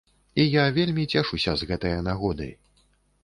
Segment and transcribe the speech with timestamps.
[0.43, 2.49] І я вельмі цешуся з гэтае нагоды.